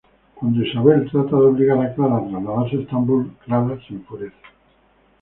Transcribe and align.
Cuando 0.33 0.63
Isabel 0.65 1.07
trata 1.11 1.35
de 1.35 1.43
obligar 1.45 1.79
a 1.79 1.93
Clara 1.93 2.15
a 2.17 2.21
trasladarse 2.27 2.75
a 2.75 2.79
Estambul, 2.81 3.23
Clara 3.45 3.79
se 3.87 3.93
enfurece. 3.93 4.35